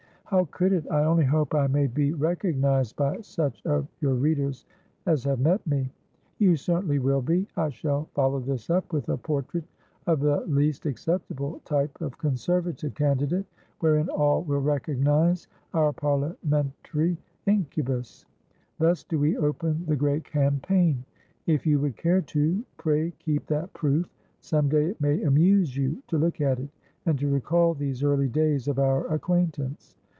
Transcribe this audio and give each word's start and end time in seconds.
"How 0.33 0.45
could 0.45 0.71
it? 0.71 0.89
I 0.89 1.03
only 1.03 1.25
hope 1.25 1.53
I 1.53 1.67
may 1.67 1.87
be 1.87 2.13
recognised 2.13 2.95
by 2.95 3.19
such 3.19 3.61
of 3.65 3.85
your 3.99 4.13
readers 4.13 4.63
as 5.05 5.25
have 5.25 5.41
met 5.41 5.67
me." 5.67 5.91
"You 6.37 6.55
certainly 6.55 6.99
will 6.99 7.21
be. 7.21 7.49
I 7.57 7.67
shall 7.69 8.05
follow 8.15 8.39
this 8.39 8.69
up 8.69 8.93
with 8.93 9.09
a 9.09 9.17
portrait 9.17 9.65
of 10.07 10.21
the 10.21 10.39
least 10.45 10.85
acceptable 10.85 11.59
type 11.65 11.99
of 11.99 12.17
Conservative 12.17 12.95
candidate, 12.95 13.45
wherein 13.81 14.07
all 14.07 14.41
will 14.43 14.61
recognise 14.61 15.49
our 15.73 15.91
Parliamentary 15.91 17.17
incubus. 17.45 18.25
Thus 18.79 19.03
do 19.03 19.19
we 19.19 19.35
open 19.35 19.83
the 19.85 19.97
great 19.97 20.23
campaign! 20.23 21.03
If 21.45 21.67
you 21.67 21.77
would 21.81 21.97
care 21.97 22.21
to, 22.21 22.63
pray 22.77 23.11
keep 23.19 23.47
that 23.47 23.73
proof; 23.73 24.07
some 24.39 24.69
day 24.69 24.91
it 24.91 25.01
may 25.01 25.21
amuse 25.23 25.75
you 25.75 26.01
to 26.07 26.17
look 26.17 26.39
at 26.39 26.57
it, 26.57 26.69
and 27.05 27.19
to 27.19 27.27
recall 27.27 27.73
these 27.73 28.01
early 28.01 28.29
days 28.29 28.69
of 28.69 28.79
our 28.79 29.13
acquaintance. 29.13 29.93